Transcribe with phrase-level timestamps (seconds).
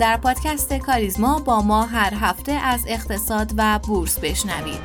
[0.00, 4.80] در پادکست کاریزما با ما هر هفته از اقتصاد و بورس بشنوید.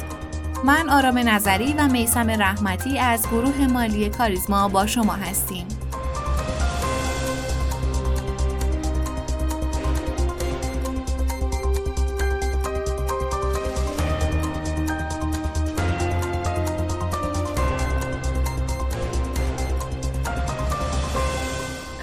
[0.63, 5.67] من آرام نظری و میسم رحمتی از گروه مالی کاریزما با شما هستیم.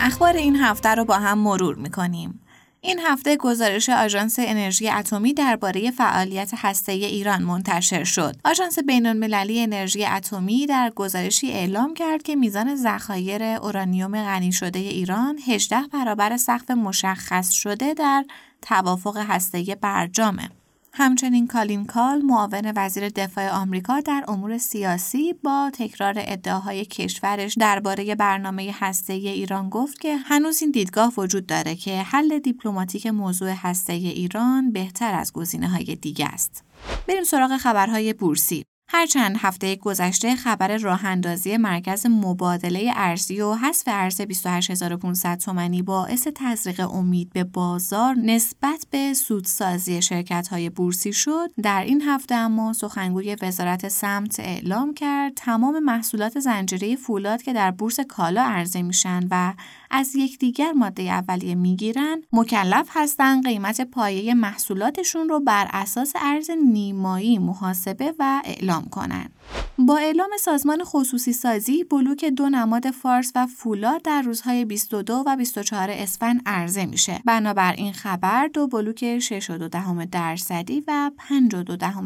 [0.01, 2.42] اخبار این هفته رو با هم مرور می‌کنیم.
[2.85, 8.37] این هفته گزارش آژانس انرژی اتمی درباره فعالیت هسته‌ای ایران منتشر شد.
[8.45, 15.39] آژانس بین‌المللی انرژی اتمی در گزارشی اعلام کرد که میزان ذخایر اورانیوم غنی شده ایران
[15.49, 18.25] 18 برابر سقف مشخص شده در
[18.63, 20.51] توافق هسته‌ای برجامه.
[20.95, 28.15] همچنین کالین کال معاون وزیر دفاع آمریکا در امور سیاسی با تکرار ادعاهای کشورش درباره
[28.15, 33.93] برنامه هسته‌ای ایران گفت که هنوز این دیدگاه وجود داره که حل دیپلماتیک موضوع هسته‌ای
[33.93, 36.65] ایران بهتر از گزینه های دیگه است.
[37.09, 38.65] بریم سراغ خبرهای بورسی.
[38.95, 46.29] هرچند هفته گذشته خبر راه اندازی مرکز مبادله ارزی و حذف ارز 28500 تومانی باعث
[46.35, 51.51] تزریق امید به بازار نسبت به سودسازی شرکت های بورسی شد.
[51.63, 57.71] در این هفته اما سخنگوی وزارت سمت اعلام کرد تمام محصولات زنجیره فولاد که در
[57.71, 59.55] بورس کالا عرضه میشن و
[59.93, 67.39] از یکدیگر ماده اولیه می‌گیرن مکلف هستند قیمت پایه محصولاتشون رو بر اساس ارز نیمایی
[67.39, 69.33] محاسبه و اعلام کنند.
[69.79, 75.37] با اعلام سازمان خصوصی سازی بلوک دو نماد فارس و فولاد در روزهای 22 و
[75.37, 77.21] 24 اسفند عرضه میشه.
[77.25, 81.11] بنابر این خبر دو بلوک 6.2 درصدی و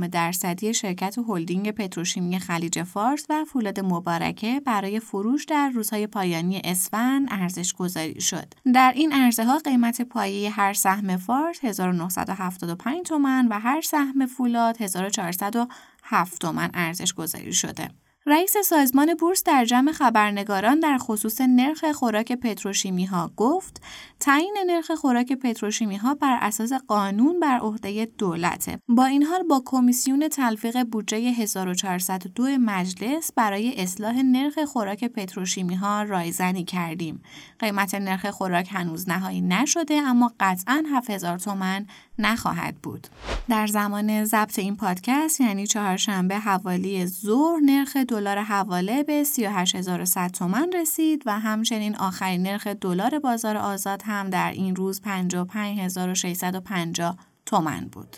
[0.04, 6.60] 5.2 درصدی شرکت هلدینگ پتروشیمی خلیج فارس و فولاد مبارکه برای فروش در روزهای پایانی
[6.64, 8.54] اسفند ارزش گذاری شد.
[8.74, 14.82] در این عرضه ها قیمت پایه هر سهم فارس 1975 تومن و هر سهم فولاد
[14.82, 15.68] 1400
[16.02, 17.88] 7 تومن ارزش گذاری شده.
[18.28, 23.82] رئیس سازمان بورس در جمع خبرنگاران در خصوص نرخ خوراک پتروشیمی ها گفت
[24.20, 28.78] تعیین نرخ خوراک پتروشیمی ها بر اساس قانون بر عهده دولته.
[28.88, 36.02] با این حال با کمیسیون تلفیق بودجه 1402 مجلس برای اصلاح نرخ خوراک پتروشیمی ها
[36.02, 37.22] رایزنی کردیم.
[37.58, 41.86] قیمت نرخ خوراک هنوز نهایی نشده اما قطعا 7000 تومن
[42.18, 43.06] نخواهد بود
[43.48, 50.72] در زمان ضبط این پادکست یعنی چهارشنبه حوالی ظهر نرخ دلار حواله به 38100 تومان
[50.72, 57.16] رسید و همچنین آخرین نرخ دلار بازار آزاد هم در این روز 55650
[57.46, 58.16] تومان بود.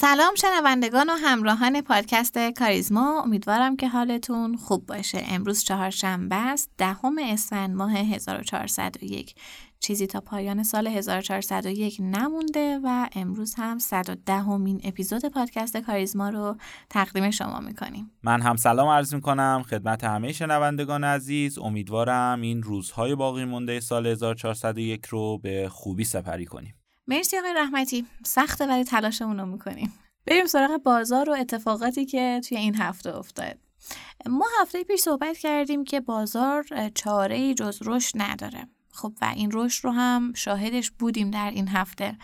[0.00, 3.22] سلام شنوندگان و همراهان پادکست کاریزما.
[3.22, 5.22] امیدوارم که حالتون خوب باشه.
[5.28, 9.34] امروز چهارشنبه است دهم اسفند ماه 1401
[9.80, 16.56] چیزی تا پایان سال 1401 نمونده و امروز هم 110 همین اپیزود پادکست کاریزما رو
[16.90, 18.10] تقدیم شما می‌کنیم.
[18.22, 21.58] من هم سلام عرض می‌کنم خدمت همه شنوندگان عزیز.
[21.58, 26.79] امیدوارم این روزهای باقی مونده سال 1401 رو به خوبی سپری کنیم.
[27.10, 28.06] مرسی آقای رحمتی.
[28.24, 29.92] سخته ولی تلاشمون رو می‌کنیم.
[30.26, 33.58] بریم سراغ بازار و اتفاقاتی که توی این هفته افتاد.
[34.26, 38.66] ما هفته پیش صحبت کردیم که بازار چاره ای جز رشد نداره.
[38.92, 42.18] خب و این رشد رو هم شاهدش بودیم در این هفته.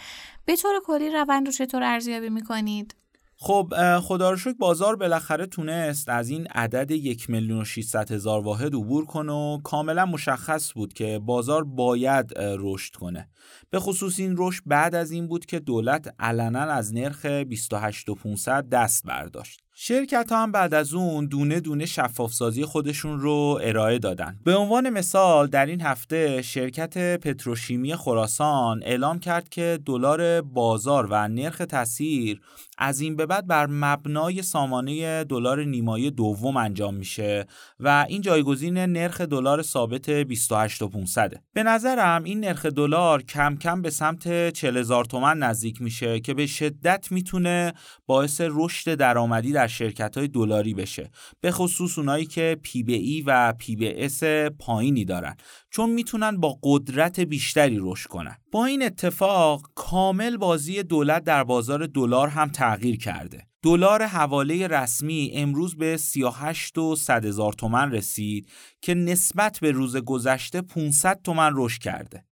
[0.45, 2.95] به طور کلی روند رو چطور ارزیابی می‌کنید؟
[3.39, 7.65] خب خدا رو شکر بازار بالاخره تونست از این عدد یک میلیون
[8.11, 13.29] هزار واحد عبور کنه و کاملا مشخص بود که بازار باید رشد کنه.
[13.71, 19.07] به خصوص این رشد بعد از این بود که دولت علنا از نرخ 28500 دست
[19.07, 19.66] برداشت.
[19.79, 24.39] شرکت ها هم بعد از اون دونه دونه شفافسازی خودشون رو ارائه دادن.
[24.45, 31.29] به عنوان مثال در این هفته شرکت پتروشیمی خراسان اعلام کرد که دلار بازار و
[31.29, 32.41] نرخ تاثیر
[32.79, 37.47] از این به بعد بر مبنای سامانه دلار نیمایی دوم انجام میشه
[37.81, 43.91] و این جایگزین نرخ دلار ثابت 28500 به نظرم این نرخ دلار کم کم به
[43.91, 47.73] سمت 40000 تومان نزدیک میشه که به شدت می‌تونه
[48.07, 51.11] باعث رشد درآمدی در شرکت های دلاری بشه
[51.41, 54.25] به خصوص اونایی که P به E و P به S
[54.59, 55.37] پایینی دارن
[55.71, 61.87] چون می‌تونن با قدرت بیشتری رشد کنن با این اتفاق کامل بازی دولت در بازار
[61.87, 68.49] دلار هم تغییر کرده دلار حواله رسمی امروز به 38 و 100 هزار تومن رسید
[68.83, 72.25] که نسبت به روز گذشته 500 تومن رشد کرده.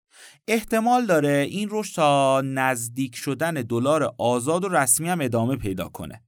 [0.48, 6.24] احتمال داره این رشد تا نزدیک شدن دلار آزاد و رسمی هم ادامه پیدا کنه.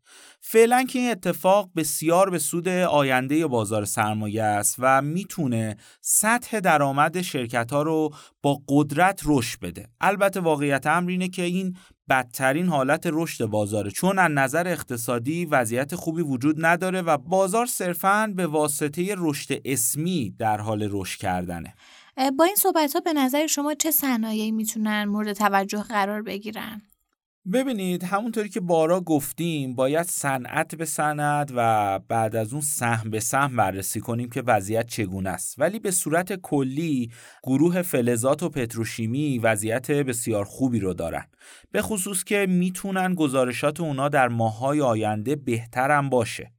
[0.47, 7.21] فعلا که این اتفاق بسیار به سود آینده بازار سرمایه است و می‌تونه سطح درآمد
[7.21, 8.09] شرکت ها رو
[8.41, 9.87] با قدرت رشد بده.
[10.01, 11.77] البته واقعیت امر اینه که این
[12.09, 13.91] بدترین حالت رشد بازاره.
[13.91, 20.35] چون از نظر اقتصادی وضعیت خوبی وجود نداره و بازار صرفاً به واسطه رشد اسمی
[20.39, 21.73] در حال رشد کردنه.
[22.37, 26.81] با این صحبت ها به نظر شما چه صنایعی می‌تونن مورد توجه قرار بگیرن؟
[27.53, 33.19] ببینید همونطوری که بارا گفتیم باید صنعت به صنعت و بعد از اون سهم به
[33.19, 35.55] سهم بررسی کنیم که وضعیت چگونه است.
[35.59, 37.11] ولی به صورت کلی
[37.43, 41.25] گروه فلزات و پتروشیمی وضعیت بسیار خوبی رو دارن.
[41.71, 46.51] به خصوص که می‌تونن گزارشات اونا در ماهای آینده بهترم باشه.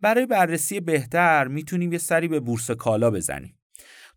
[0.00, 3.59] برای بررسی بهتر می‌تونیم یه سری به بورس کالا بزنیم.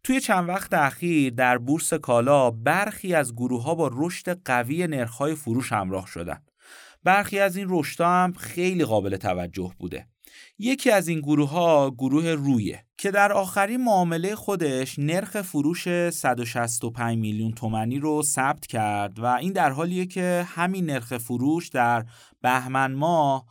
[0.04, 5.36] توی چند وقت اخیر در بورس کالا برخی از گروه ها با رشد قوی نرخ‌های
[5.36, 6.44] فروش همراه شدن.
[7.04, 10.08] برخی از این رشد هم خیلی قابل توجه بوده.
[10.60, 17.18] یکی از این گروه ها گروه رویه که در آخرین معامله خودش نرخ فروش 165
[17.18, 22.06] میلیون تومنی رو ثبت کرد و این در حالیه که همین نرخ فروش در
[22.42, 23.46] بهمن ماه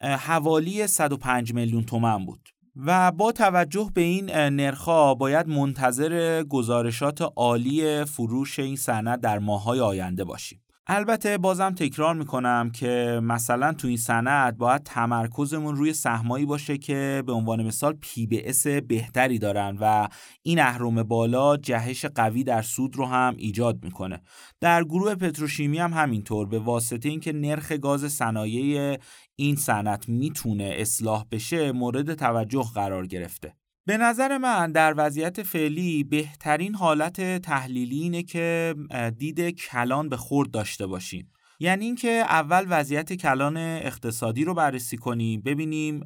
[0.00, 8.04] حوالی 105 میلیون تومن بود و با توجه به این نرخا باید منتظر گزارشات عالی
[8.04, 10.63] فروش این صنعت در ماهای آینده باشیم.
[10.86, 17.22] البته بازم تکرار می‌کنم که مثلا تو این صنعت باید تمرکزمون روی سهمایی باشه که
[17.26, 20.08] به عنوان مثال P به S بهتری دارن و
[20.42, 24.22] این اهرم بالا جهش قوی در سود رو هم ایجاد می‌کنه.
[24.60, 28.98] در گروه پتروشیمی هم همینطور به واسطه اینکه نرخ گاز صنایع
[29.36, 33.54] این صنعت می‌تونه اصلاح بشه مورد توجه قرار گرفته.
[33.86, 38.74] به نظر من در وضعیت فعلی بهترین حالت تحلیلی اینه که
[39.18, 41.30] دید کلان به خورد داشته باشیم.
[41.60, 46.00] یعنی اینکه اول وضعیت کلان اقتصادی رو بررسی کنیم ببینیم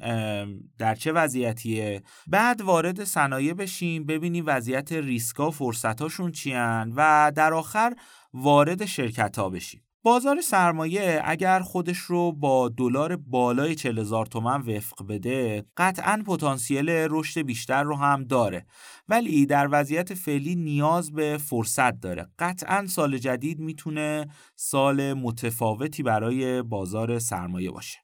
[0.77, 2.03] در چه وضعیتیه.
[2.27, 7.93] بعد وارد صنایع بشیم ببینیم وضعیت ریسکا و فرصتاشون چیان و در آخر
[8.33, 9.81] وارد شرکت ها بشیم.
[10.03, 14.27] بازار سرمایه اگر خودش رو با دلار بالای 40 هزار
[14.67, 18.65] وفق بده قطعا پتانسیل رشد بیشتر رو هم داره.
[19.09, 22.27] ولی در وضعیت فعلی نیاز به فرصت داره.
[22.39, 27.97] قطعا سال جدید می‌تونه سال متفاوتی برای بازار سرمایه باشه.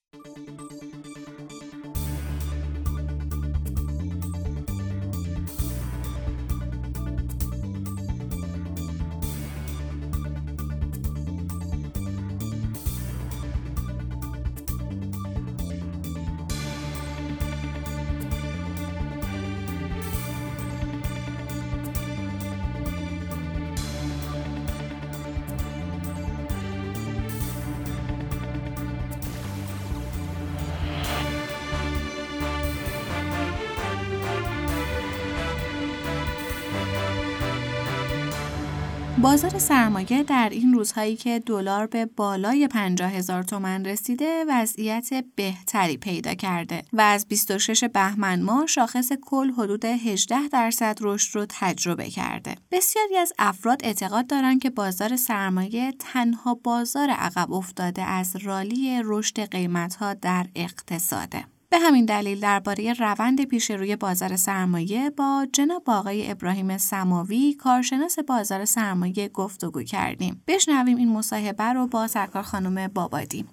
[39.25, 45.97] بازار سرمایه در این روزهایی که دلار به بالای 50 هزار تومن رسیده وضعیت بهتری
[45.97, 52.09] پیدا کرده و از 26 بهمن ماه شاخص کل حدود 18 درصد رشد رو تجربه
[52.09, 52.55] کرده.
[52.71, 59.39] بسیاری از افراد اعتقاد دارند که بازار سرمایه تنها بازار عقب افتاده از رالی رشد
[59.39, 61.54] قیمتها در اقتصاده.
[61.69, 68.19] به همین دلیل درباره روند پیش روی بازار سرمایه با جناب آقای ابراهیم سماوی کارشناس
[68.19, 70.43] بازار سرمایه گفتگو کردیم.
[70.47, 73.45] بشنویم این مصاحبه رو با سرکار خانم بابادی.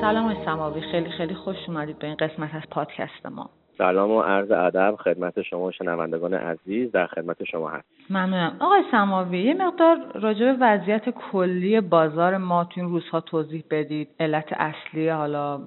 [0.00, 3.50] سلام سماوی خیلی خیلی خوش اومدید به این قسمت از پادکست ما.
[3.78, 8.56] سلام و عرض ادب خدمت شما شنوندگان عزیز در خدمت شما هست ممنونم.
[8.60, 14.08] آقای سماوی یه مقدار راجع به وضعیت کلی بازار ما تو این روزها توضیح بدید.
[14.20, 15.60] علت اصلی حالا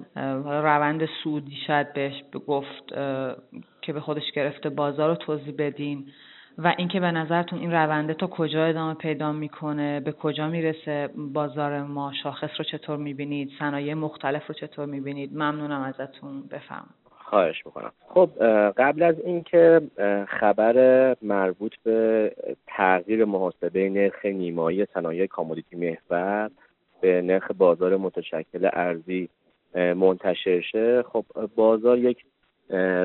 [0.44, 2.88] روند سودی شاید بهش گفت
[3.82, 6.06] که به خودش گرفته بازار رو توضیح بدین.
[6.58, 11.82] و اینکه به نظرتون این رونده تا کجا ادامه پیدا می‌کنه؟ به کجا می‌رسه بازار
[11.82, 16.42] ما؟ شاخص رو چطور می‌بینید؟ صنایع مختلف رو چطور می‌بینید؟ ممنونم ازتون.
[16.50, 16.84] بفهم
[17.32, 17.92] خواهش می‌کنم.
[18.08, 18.30] خب
[18.76, 19.80] قبل از اینکه
[20.28, 22.32] خبر مربوط به
[22.66, 26.50] تغییر محاسبه نرخ نیمایی صنایع commodity محور
[27.00, 29.28] به نرخ بازار متشکل ارزی
[29.74, 31.24] منتشر شه خب
[31.56, 32.24] بازار یک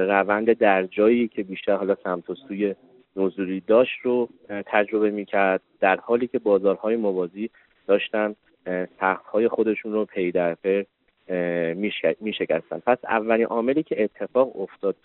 [0.10, 2.76] روند در جایی که بیشتر حالا سمت و سوی
[3.16, 4.30] نزولی داشت رو
[4.66, 5.62] تجربه می‌کرد.
[5.80, 7.50] در حالی که بازارهای موازی
[7.88, 8.36] داشتن
[9.00, 10.86] سقف های خودشون رو پی در پی
[12.22, 14.96] میشکستن پس اولین عاملی که اتفاق افتاد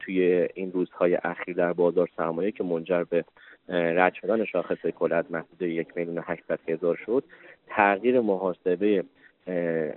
[0.00, 3.24] توی این روزهای اخیر در بازار سرمایه که منجر به
[3.68, 7.24] رد شدن شاخص کل از محدود یک میلیون هشتصد هزار شد
[7.66, 9.04] تغییر محاسبه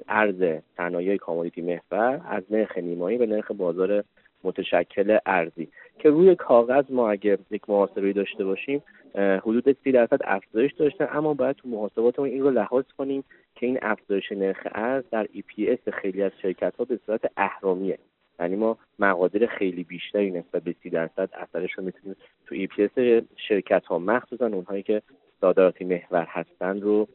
[0.07, 4.03] ارز صنایع کامودیتی محور از نرخ نیمایی به نرخ بازار
[4.43, 5.69] متشکل ارزی.
[5.99, 8.83] که روی کاغذ ما اگه یک محاسبه داشته باشیم
[9.15, 13.23] حدود سی درصد افزایش داشته اما باید تو محاسباتمون این رو لحاظ کنیم
[13.55, 17.99] که این افزایش نرخ ارز در EPS خیلی از شرکت ها به صورت اهرامیه.
[18.39, 23.85] یعنی ما مقادیر خیلی بیشتری نسبت به سی درصد اثرش رو می‌تونیم تو EPS شرکت
[23.85, 25.01] ها مخصوصا اونهایی که
[25.41, 27.07] صادراتی محور هستند رو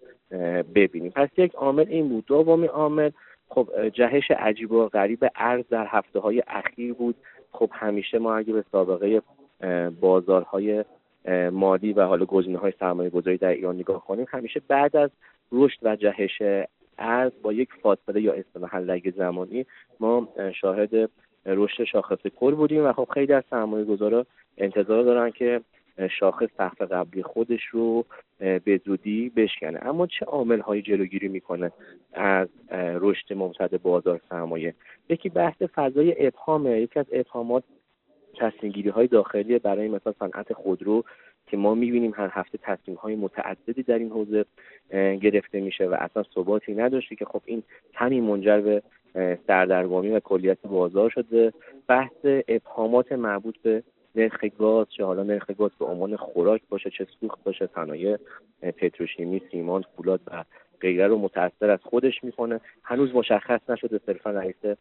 [0.74, 1.10] ببینیم.
[1.10, 2.24] پس یک عامل این بود.
[2.26, 3.10] دومی عامل
[3.48, 7.16] خب جهش عجیب و غریب ارز در هفته های اخیر بود.
[7.52, 9.22] خب همیشه ما اگه به سابقه
[10.00, 10.84] بازارهای
[11.52, 15.10] مالی و حالا گزینه های سرمایه گذاری در ایران نگاه کنیم همیشه بعد از
[15.52, 16.42] رشد و جهش
[16.98, 19.66] ارز با یک فاصله یا اصطلاحا لگ زمانی
[20.00, 20.28] ما
[20.60, 21.10] شاهد
[21.46, 24.26] رشد شاخص کل بودیم و خب خیلی از سرمایه گذارا
[24.58, 25.60] انتظار دارن که
[26.10, 28.04] شاخص سقف قبلی خودش رو
[28.38, 29.78] به زودی بشکنه.
[29.82, 31.72] اما چه عامل های جلوگیری می‌کنه
[32.12, 34.74] از رشد ممتد بازار سرمایه؟
[35.08, 36.80] یکی بحث فضای ابهامه.
[36.80, 37.64] یکی از ابهامات
[38.36, 41.04] تصمیم های داخلی برای مثلا صنعت خودرو
[41.46, 44.44] که ما می‌بینیم هر هفته تصمیم های متعددی در این حوزه
[44.92, 47.62] گرفته میشه و اصلا ثباتی نداشته که خب این
[47.94, 48.82] همین منجر به
[49.46, 51.52] سردرگمی و کلیت بازار شده.
[51.88, 53.82] بحث ابهامات مربوط به
[54.14, 58.16] نرخ گاز چه حالا نرخ گاز به عنوان خوراک باشه چه سوخت باشه صنایع
[58.62, 60.44] پتروشیمی سیمان فولاد و
[60.80, 62.60] غیره رو متاثر از خودش می‌کنه.
[62.82, 64.78] هنوز مشخص نشده صرفا رئیس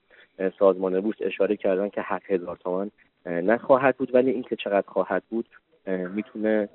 [0.59, 2.91] سازمان بورس اشاره کردن که هفت هزار تومان
[3.25, 5.49] نخواهد بود ولی اینکه چقدر خواهد بود
[5.87, 6.69] می‌تونه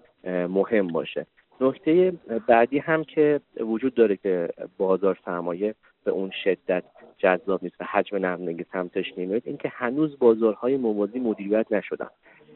[0.48, 1.26] مهم باشه.
[1.60, 2.12] نکته
[2.46, 4.48] بعدی هم که وجود داره که
[4.78, 6.84] بازار سرمایه به اون شدت
[7.18, 12.08] جذاب نیست و حجم نقدینگی سمتش نمیاد اینکه هنوز بازارهای موازی مدیریت نشدن.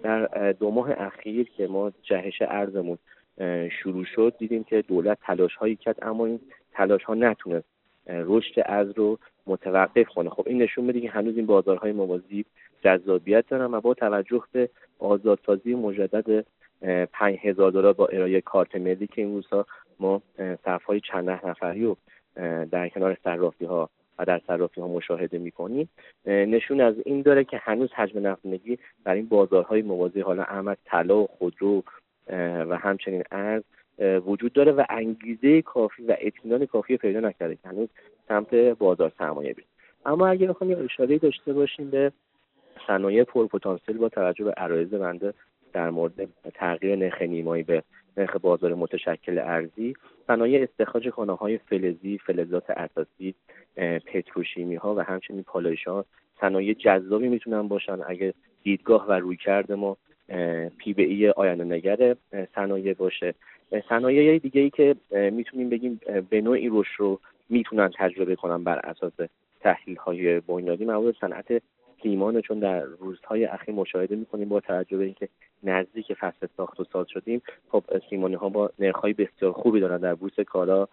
[0.03, 2.99] در دو ماه اخیر که ما جهش ارزمون
[3.83, 6.41] شروع شد دیدیم که دولت تلاش هایی کرد اما این
[6.73, 7.67] تلاش ها نتونست
[8.07, 10.31] رشد از رو متوقف کنه.
[10.31, 12.45] خب این نشون میده که هنوز این بازارهای موازی
[12.85, 16.45] جذابیت دارن و با توجه به آزادسازی مجدد
[17.13, 19.67] پنج هزار دلار با ارائه کارت ملی که این روزها
[20.01, 20.23] ما
[20.65, 21.97] صفهای چند نفری رو
[22.71, 23.91] در کنار صرافی ها
[24.21, 25.89] و در صرافی ها مشاهده می‌کنیم
[26.27, 31.17] نشون از این داره که هنوز حجم نقدینگی در این بازارهای موازی حالا احمد طلا
[31.17, 31.83] و خودرو
[32.69, 33.63] و همچنین ارز
[34.27, 37.89] وجود داره و انگیزه کافی و اطمینان کافی پیدا نکرده که هنوز
[38.29, 39.67] سمت بازار سرمایه بریم
[40.07, 42.13] اما اگر بخوایم اشاره داشته باشیم به
[42.87, 45.35] صنایع پرپتانسیل با توجه به عرایض بنده
[45.73, 47.83] در مورد تغییر نرخ نیمایی به
[48.17, 49.95] نرخ بازار متشکل ارزی
[50.27, 53.35] صنایع استخراج های فلزی فلزات اساسی
[54.07, 56.05] پتروشیمی ها و همچنین پالایش ها
[56.41, 57.99] صنایع جذابی می‌تونن باشن.
[58.07, 59.97] اگه دیدگاه و رویکرد ما
[60.79, 62.17] پی به ای آینده نگر
[62.55, 63.35] صنایع باشه.
[63.89, 66.01] صنایع دیگه ای که می‌تونیم بگیم
[66.31, 69.13] به نوعی رشد رو می‌تونن تجربه کنن بر اساس
[69.61, 71.63] تحلیل های بنیادی مورد صنعت
[72.03, 75.29] سیمان چون در روزهای اخیر مشاهده می‌کنیم با توجه به اینکه
[75.63, 80.15] نزدیک فصل ساخت و ساز شدیم خب سیمانی ها با نرخ بسیار خوبی دارن در
[80.15, 80.87] بورس کالا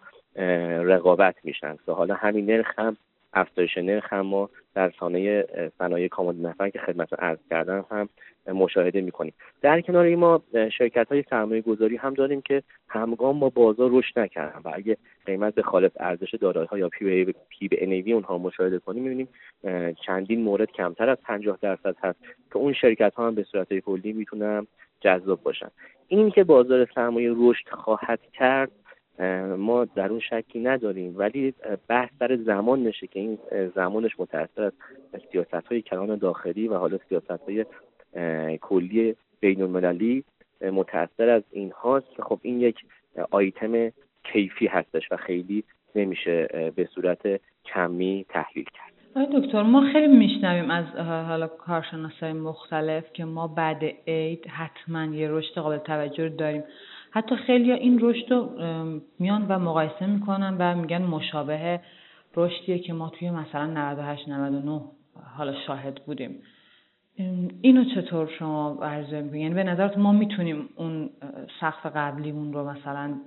[0.84, 1.76] رقابت میشن.
[1.86, 2.96] که حالا همین نرخ هم
[3.32, 5.44] افزایش نرخ هم ما در سانه
[5.78, 8.08] صنایع کامل نفر که خدمت ارز کردن هم
[8.54, 9.32] مشاهده می‌کنیم.
[9.62, 10.42] در کنار این ما
[10.78, 15.54] شرکت های سرمایه گذاری هم داریم که همگام با بازار رشد نکردن و اگه قیمت
[15.54, 19.28] به خالص ارزش دارایی ها یا پی پی به انیوی اونها مشاهده کنیم می‌بینیم
[20.06, 22.18] چندین مورد کمتر از 50 درصد هست
[22.50, 24.66] که اون شرکت ها هم به صورت کلی می‌تونن
[25.00, 25.68] جذاب باشن.
[26.08, 28.70] این که بازار سرمایه رشد خواهد کرد
[29.58, 31.14] ما در اون شکی نداریم.
[31.18, 31.54] ولی
[31.88, 33.38] بحث در زمان نشه که این
[33.74, 34.62] زمانش متأثر
[35.12, 37.64] از سیاست های کلان داخلی و حالا سیاست های
[38.60, 40.24] کلی بین المللی
[40.72, 42.22] متأثر از این هاست.
[42.22, 42.76] خب این یک
[43.30, 43.92] آیتم
[44.32, 48.88] کیفی هستش و خیلی نمیشه به صورت کمی تحلیل کرد.
[49.32, 50.84] دکتر ما خیلی میشنویم از
[51.26, 56.62] حالا کارشناسای مختلف که ما بعد عید حتما یه رشد قابل توجه داریم.
[57.10, 58.50] حتی خیلی این رشد رو
[59.18, 61.80] میان و مقایسه می‌کنن و میگن مشابه
[62.36, 64.80] رشدیه که ما توی مثلا 98 99
[65.36, 66.42] حالا شاهد بودیم.
[67.60, 71.10] اینو چطور شما ارزیابی می‌کنید یعنی به نظرت ما می‌تونیم اون
[71.60, 73.20] سقف قبلیمون رو مثلا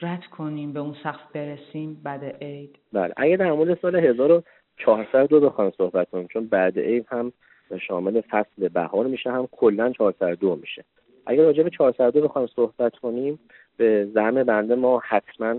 [0.00, 5.72] رد کنیم به اون سقف برسیم بعد عید؟ بله اگه در مورد سال 1402 بخوایم
[5.78, 7.32] صحبت کنیم چون بعد عید هم
[7.80, 10.84] شامل فصل بهار میشه هم کلا 402 میشه.
[11.28, 13.38] اگر راجع به 402 بخوایم صحبت کنیم
[13.76, 15.56] به زعم بنده ما حتما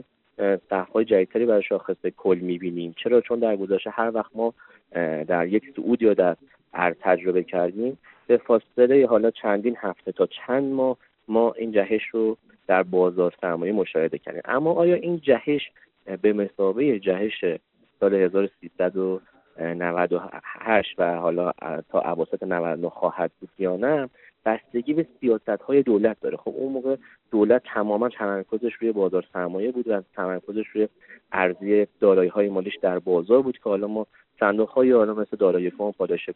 [0.69, 2.95] سقف‌های جدیدتری برای شاخص کل می‌بینیم.
[2.97, 4.53] چرا؟ چون در گذشته هر وقت ما
[5.27, 6.35] در یک سعود یا در
[6.73, 7.97] ارز تجربه کردیم
[8.27, 10.97] به فاصله حالا چندین هفته تا چند ماه
[11.27, 14.41] ما این جهش رو در بازار سرمایه مشاهده کردیم.
[14.45, 15.71] اما آیا این جهش
[16.21, 17.45] به مسابقه جهش
[17.99, 21.51] سال 1398 و حالا
[21.89, 24.09] تا اواسط 99 خواهد بود یا نه
[24.45, 26.37] بستگی به سیاست های دولت داره.
[26.37, 26.95] خب اون موقع
[27.31, 30.87] دولت تماما تمرکزش روی بازار سرمایه بود و تمرکزش روی
[31.31, 34.07] ارزی دارایی های مالیش در بازار بود که حالا ما
[34.39, 36.29] صندوق های حالا مثل دارایی کن پاداش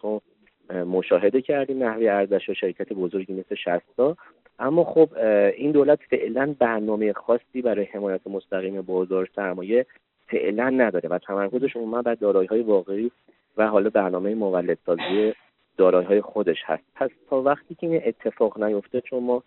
[0.69, 4.17] مشاهده کردیم نحوی ارزش شرکت بزرگی مثل شستا.
[4.59, 5.09] اما خب
[5.57, 9.85] این دولت فعلا برنامه خاصی برای حمایت مستقیم بازار سرمایه
[10.27, 13.11] فعلا نداره و تمرکزش عموما بر دارایی های واقعی
[13.57, 15.33] و حالا برنامه مولدسازی
[15.77, 16.83] دارایی های خودش هست.
[16.95, 19.43] پس تا وقتی که این اتفاق نیفته چون ما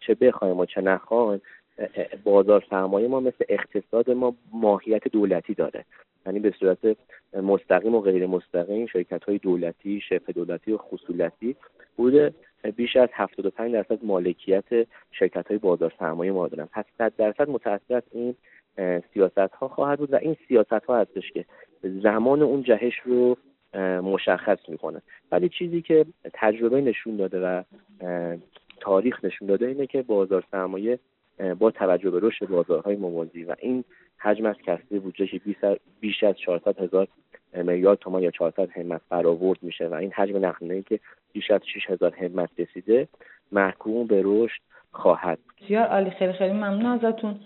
[0.00, 1.40] چه بخوایم و چه نخوایم
[2.24, 5.84] بازار سرمایه ما مثل اقتصاد ما ماهیت دولتی داره.
[6.26, 6.96] یعنی به صورت
[7.34, 11.56] مستقیم و غیر مستقیم شرکت های دولتی شبه دولتی و خصولتی
[11.96, 12.34] بوده
[12.76, 14.64] بیش از 75 درصد مالکیت
[15.12, 16.68] شرکت های بازار سرمایه ما دارن.
[16.72, 18.34] پس 100 درصد متأثر این
[19.14, 21.44] سیاست ها خواهد بود و این سیاست ها هستش که
[21.82, 23.36] زمان اون جهش رو
[24.02, 25.02] مشخص می‌کنه.
[25.32, 27.62] ولی چیزی که تجربه نشون داده و
[28.80, 30.98] تاریخ نشون داده اینه که بازار سرمایه
[31.58, 33.84] با توجه به رشد بازارهای موازی و این
[34.18, 35.40] حجم از کسری بودجه
[36.00, 37.08] بیش از 400 هزار
[37.54, 41.00] میلیارد تومان یا 400 همت برآورد میشه و این حجم نقدینگی که
[41.32, 43.08] بیش از 6 هزار همت رسیده
[43.52, 44.60] محکوم به رشد
[44.92, 45.38] خواهد.
[45.60, 46.10] بسیار عالی.
[46.10, 47.40] خیلی خیلی ممنون ازتون.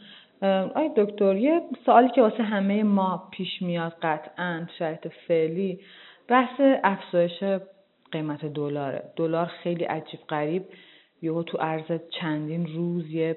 [0.75, 5.81] آی دکتر یه سوالی که واسه همه ما پیش میاد قطعا شرط فعلی.
[6.29, 7.45] بحث افزایش
[8.13, 9.03] قیمت دلاره.
[9.17, 10.63] دلار خیلی عجیب غریب.
[11.23, 13.37] یهو تو عرض چندین روز یه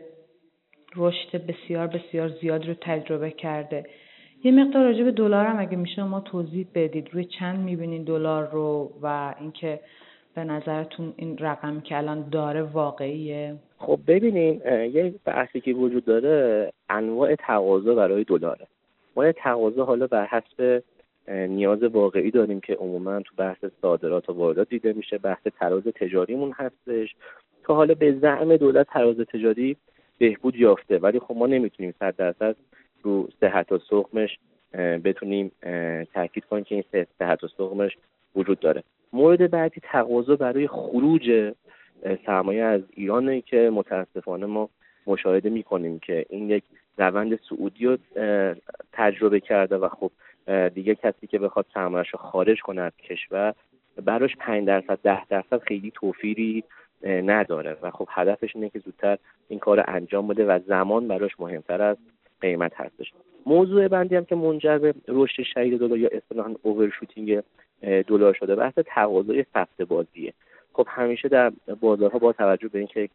[0.96, 3.86] رشد بسیار بسیار زیاد رو تجربه کرده.
[4.44, 7.10] یه مقدار راجع به دلار هم اگه میشه ما توضیح بدید.
[7.12, 9.80] روی چند می‌بینین دلار رو و اینکه
[10.36, 14.62] به نظرتون این رقمی که الان داره واقعیه؟ خب ببینیم
[14.94, 18.68] یه بحثی که وجود داره انواع تقاضا برای دلاره.
[19.16, 20.84] ما تقاضا حالا بر حسب
[21.30, 25.18] نیاز واقعی داریم که عموما تو بحث صادرات و واردات دیده میشه.
[25.18, 27.16] بحث تراز تجاریمون هستش.
[27.68, 29.78] که حالا به زعم دولت تراز تجاری
[30.18, 30.98] بهبود یافته.
[30.98, 32.56] ولی خب ما نمی‌تونیم صد درصد
[33.02, 34.40] رو صحت و سخمش
[35.04, 35.52] بتونیم
[36.14, 37.98] تاکید کنیم که این صحت و سخمش
[38.36, 38.84] وجود داره.
[39.14, 41.54] مورد بعدی تقاضا برای خروج
[42.26, 44.70] سرمایه از ایرانه که متاسفانه ما
[45.08, 46.64] مشاهده می‌کنیم که این یک
[46.98, 47.98] روند سعودی رو
[48.94, 50.12] تجربه کرده و خب
[50.74, 53.54] دیگه کسی که بخواد سرمایهش رو خارج کنه از کشور
[54.06, 56.64] براش 5 درصد ده درصد خیلی توفیری
[57.04, 57.78] نداره.
[57.82, 61.98] و خب هدفش اینه که زودتر این کار انجام بده و زمان براش مهمتر از
[62.42, 63.14] قیمت هستش.
[63.46, 67.42] موضوع بندی هم که منجر به رشد شدید دلار یا اصطلاحا اوورشوتینگ
[67.82, 70.34] دلار شده بحث تقاضای سفت بازیه.
[70.74, 73.10] خب همیشه در بازارها با توجه به اینکه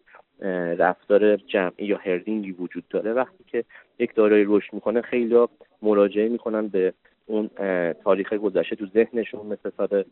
[0.79, 3.65] رفتار جمعی یا هردینگی وجود داره وقتی که
[3.99, 5.47] یک دارایی رشد می‌کنه خیلی
[5.83, 6.93] مراجعه می‌کنن به
[7.27, 7.51] اون
[7.93, 10.05] تاریخ گذشته تو ذهنشون مثل سال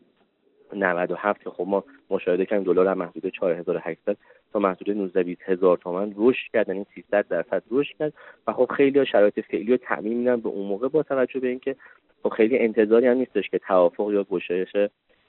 [0.75, 4.17] 97 که خب ما مشاهده کردیم دلار هم محدود 4800
[4.53, 8.13] تا محدود 19 20 هزار تومن رشد کرد یعنی 300 درصد رشد کرد.
[8.47, 11.77] و خب خیلی شرایط فعلی رو تعمین میدن به اون موقع با توجه به اینکه
[12.23, 14.77] خب خیلی انتظاری هم نیستش که توافق یا گشایش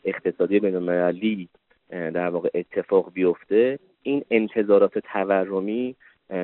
[0.03, 1.49] اقتصادی بین‌المللی
[1.89, 3.79] در واقع اتفاق بیفته.
[4.03, 5.95] این انتظارات تورمی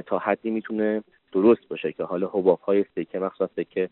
[0.06, 3.89] تا حدی می‌تونه درست باشه که حالا حباب های سکه مخصوصا سکه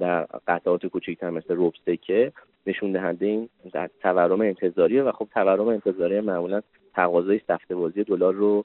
[0.00, 2.32] در قطعات کوچکتر مثل روب سکه
[2.66, 6.60] نشون دهنده این در تورم انتظاریه و خب تورم انتظاری معمولا
[6.94, 8.64] تقاضای سفته بازی دلار رو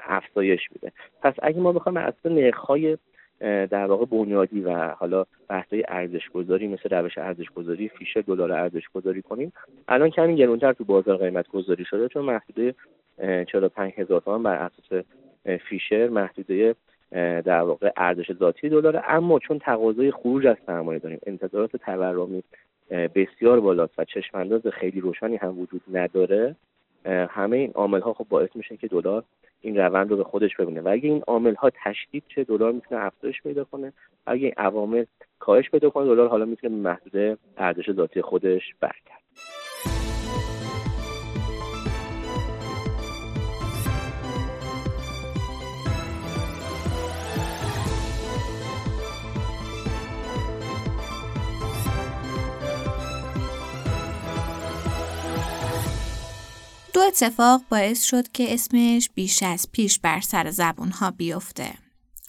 [0.00, 0.92] افزایش میده.
[1.22, 2.98] پس اگه ما بخوایم از نرخ‌های
[3.40, 8.88] در واقع بنیادی و حالا بحث‌های ارزش گذاری مثل روش ارزش گذاری فیشر دلار ارزش
[8.94, 9.52] گذاری کنیم
[9.88, 12.74] الان کمی گرونتر تو بازار قیمت گذاری شده چون محدوده
[13.18, 15.04] 45 هزار تومان بر اساس
[15.68, 16.74] فیشر محدوده
[17.44, 22.42] در واقع ارزش ذاتی دلار اما چون تقاضای خروج از سرمایه داریم انتظارات تورمی
[23.14, 26.56] بسیار بالاست و چشمانداز خیلی روشنی هم وجود نداره
[27.06, 29.24] همه این عامل ها خب باعث میشه که دلار
[29.60, 30.80] این روند رو به خودش ببینه.
[30.80, 33.92] و اگه این عامل ها تشدید چه دلار می‌تونه افزایش پیدا کنه.
[34.26, 35.04] اگه این عوامل
[35.38, 39.21] کاهش پیدا کنه دلار حالا می‌تونه محدوده ارزش ذاتی خودش برگرده.
[56.94, 61.74] دو اتفاق باعث شد که اسمش بیش از پیش بر سر زبون ها بیفته.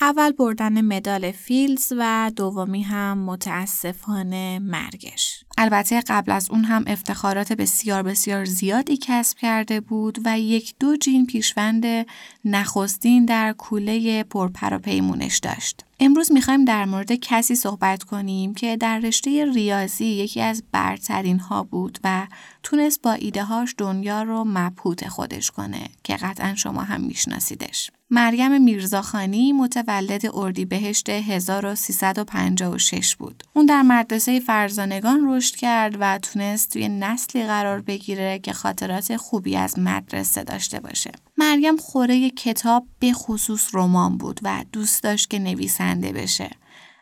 [0.01, 5.43] اول بردن مدال فیلز و دومی هم متاسفانه مرگش.
[5.57, 10.97] البته قبل از اون هم افتخارات بسیار بسیار زیادی کسب کرده بود و یک دو
[10.97, 11.85] جین پیشوند
[12.45, 15.85] نخستین در کوله پرپر و پیمونش داشت.
[15.99, 21.63] امروز می‌خوایم در مورد کسی صحبت کنیم که در رشته ریاضی یکی از برترین ها
[21.63, 22.27] بود و
[22.63, 27.91] تونست با ایده هاش دنیا رو مبهوت خودش کنه که قطعا شما هم میشناسیدش.
[28.09, 33.43] مریم میرزاخانی متولد اردیبهشت 1356 بود.
[33.53, 39.55] اون در مدرسه فرزانگان رشد کرد و تونست توی نسلی قرار بگیره که خاطرات خوبی
[39.55, 41.11] از مدرسه داشته باشه.
[41.37, 46.49] مریم خوره کتاب به خصوص رمان بود و دوست داشت که نویسنده بشه.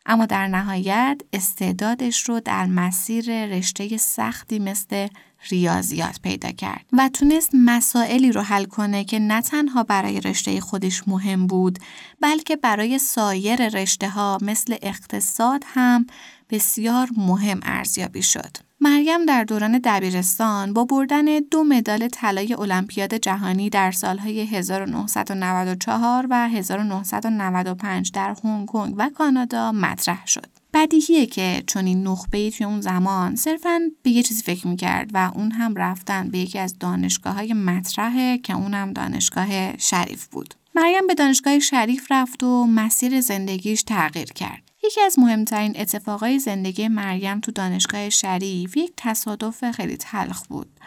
[0.05, 5.07] اما در نهایت استعدادش رو در مسیر رشته سختی مثل
[5.49, 11.07] ریاضیات پیدا کرد و تونست مسائلی رو حل کنه که نه تنها برای رشته خودش
[11.07, 11.79] مهم بود
[12.21, 16.07] بلکه برای سایر رشته ها مثل اقتصاد هم
[16.49, 18.70] بسیار مهم ارزیابی شد.
[18.83, 26.49] مریم در دوران دبیرستان با بردن دو مدال طلای المپیاد جهانی در سالهای 1994 و
[26.49, 30.47] 1995 در هنگ کنگ و کانادا مطرح شد.
[30.73, 35.31] بدیهیه که چون این نخبه توی اون زمان صرفا به یه چیزی فکر می‌کرد و
[35.35, 40.53] اون هم رفتن به یکی از دانشگاه های مطرحه که اونم دانشگاه شریف بود.
[40.75, 44.70] مریم به دانشگاه شریف رفت و مسیر زندگیش تغییر کرد.
[44.83, 50.79] یکی از مهمترین اتفاقای زندگی مریم تو دانشگاه شریف یک تصادف خیلی تلخ بود.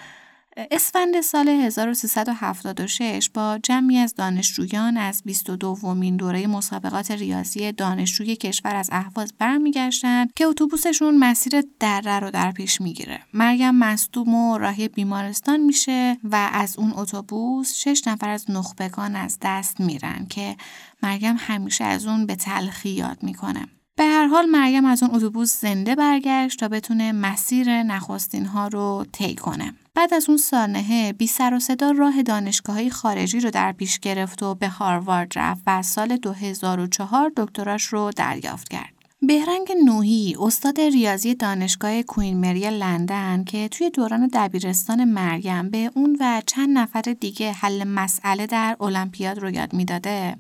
[0.57, 8.77] اسفند سال 1376 با جمعی از دانشجویان از 22 ومین دوره مسابقات ریاضی دانشجوی کشور
[8.77, 13.21] از اهواز برمیگشتند که اتوبوسشون مسیر دره رو در پیش می‌گیره.
[13.35, 19.39] مریم مصدوم و راهی بیمارستان میشه و از اون اتوبوس شش نفر از نخبگان از
[19.43, 20.57] دست میرن که
[21.03, 23.69] مریم همیشه از اون به تلخی یاد می‌کنه.
[23.97, 29.07] به هر حال مریم از اون اتوبوس زنده برگشت تا بتونه مسیر نخستین ها رو
[29.13, 29.75] طی کنه.
[29.95, 34.43] بعد از اون سانحه بی سر و صدا راه دانشگاه خارجی رو در پیش گرفت
[34.43, 38.95] و به هاروارد رفت و سال 2004 دکتراش رو دریافت کرد.
[39.23, 46.17] بهرنگ نوحی استاد ریاضی دانشگاه کوین مری لندن که توی دوران دبیرستان مریم به اون
[46.21, 50.37] و چند نفر دیگه حل مسئله در المپیاد رو یاد می‌داده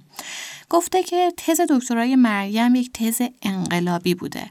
[0.70, 4.50] گفته که تز دکترای مریم یک تز انقلابی بوده.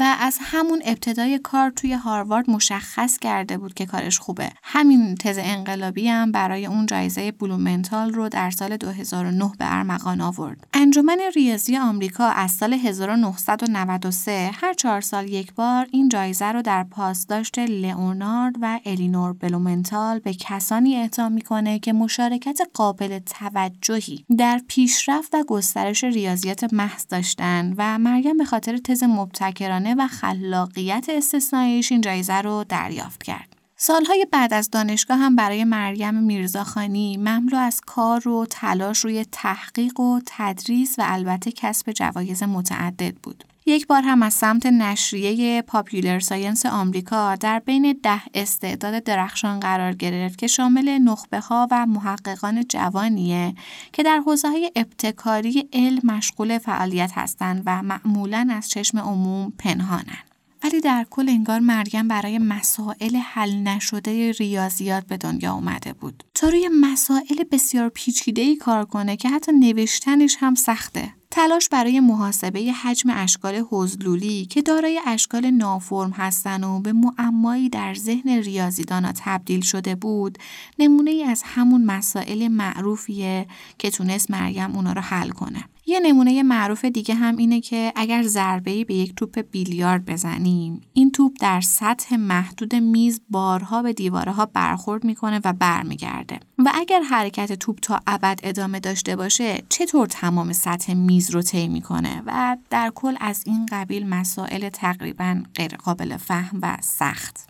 [0.00, 4.50] و از همون ابتدای کار توی هاروارد مشخص کرده بود که کارش خوبه.
[4.62, 10.66] همین تز انقلابی هم برای اون جایزه بلومنتال رو در سال 2009 به ارمغان آورد.
[10.72, 16.84] انجمن ریاضی آمریکا از سال 1993 هر چهار سال یک بار این جایزه رو در
[16.84, 25.34] پاسداشت لئونارد و الینور بلومنتال به کسانی اعطا می‌کنه که مشارکت قابل توجهی در پیشرفت
[25.34, 32.00] و گسترش ریاضیات محض داشتن و مریم به خاطر تز مبتکرانه و خلاقیت استثنائیش این
[32.00, 33.48] جایزه رو دریافت کرد.
[33.76, 40.00] سالهای بعد از دانشگاه هم برای مریم میرزاخانی مملو از کار و تلاش روی تحقیق
[40.00, 43.44] و تدریس و البته کسب جوایز متعدد بود.
[43.66, 49.92] یک بار هم از سمت نشریه پاپیولر ساینس آمریکا در بین ده استعداد درخشان قرار
[49.92, 53.54] گرفت که شامل نخبه ها و محققان جوانیه
[53.92, 60.34] که در حوزه های ابتکاری علم مشغول فعالیت هستند و معمولا از چشم عموم پنهانند.
[60.64, 66.48] ولی در کل انگار مریم برای مسائل حل نشده ریاضیات به دنیا اومده بود تا
[66.48, 73.10] روی مسائل بسیار پیچیده کار کنه که حتی نوشتنش هم سخته تلاش برای محاسبه حجم
[73.12, 79.94] اشکال حزلولی که دارای اشکال نافرم هستن و به معمایی در ذهن ریاضیدانا تبدیل شده
[79.94, 80.38] بود
[80.78, 83.46] نمونه ای از همون مسائل معروفیه
[83.78, 85.64] که تونست مریم اونا رو حل کنه.
[85.86, 91.10] یه نمونه معروف دیگه هم اینه که اگر ضربه‌ای به یک توپ بیلیارد بزنیم این
[91.10, 96.40] توپ در سطح محدود میز بارها به دیوارها برخورد می‌کنه و برمیگرده.
[96.58, 101.68] و اگر حرکت توپ تا ابد ادامه داشته باشه چطور تمام سطح میز رو طی
[101.68, 107.48] می‌کنه؟ و در کل از این قبیل مسائل تقریبا غیرقابل فهم و سخت.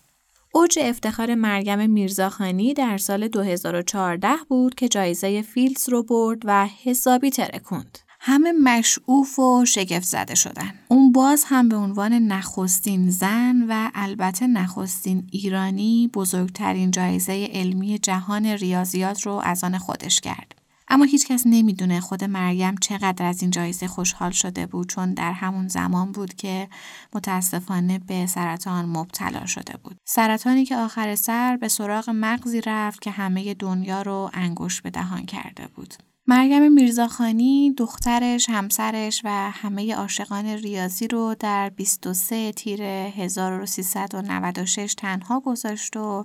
[0.53, 7.31] اوج افتخار مریم میرزاخانی در سال 2014 بود که جایزه فیلدز رو برد و حسابی
[7.31, 7.99] ترکوند.
[8.27, 10.75] همه مشعوف و شگفت زده شدن.
[10.89, 18.47] اون باز هم به عنوان نخستین زن و البته نخستین ایرانی بزرگترین جایزه علمی جهان
[18.47, 20.55] ریاضیات رو از آن خودش کرد.
[20.89, 25.69] اما هیچکس نمی‌دونه خود مریم چقدر از این جایزه خوشحال شده بود چون در همون
[25.69, 26.69] زمان بود که
[27.15, 29.97] متاسفانه به سرطان مبتلا شده بود.
[30.05, 35.27] سرطانی که آخر سر به سراغ مغزی رفت که همه دنیا رو انگوش به دهان
[35.27, 35.95] کرده بود.
[36.27, 45.97] مریم میرزاخانی دخترش، همسرش و همه عاشقان ریاضی رو در 23 تیر 1396 تنها گذاشت
[45.97, 46.25] و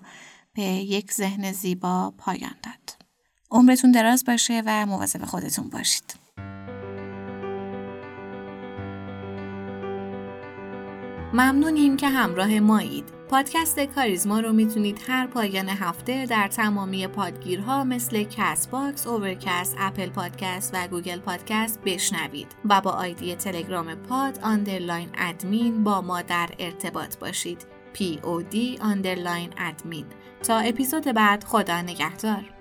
[0.54, 3.06] به یک ذهن زیبا پایان داد.
[3.52, 6.16] عمرتون دراز باشه و مواظب خودتون باشید.
[11.34, 13.18] ممنونیم که همراه مایید.
[13.30, 20.72] پادکست کاریزما رو می‌تونید هر پایان هفته در تمامی پادگیرها مثل Castbox، Overcast، Apple Podcast
[20.74, 27.18] و Google Podcast بشنوید و با آیدی تلگرام pod underline admin با ما در ارتباط
[27.18, 27.65] باشید.
[27.94, 30.06] POD آندرلاین ادمین
[30.44, 32.59] تا اپیزود بعد خدا نگهدار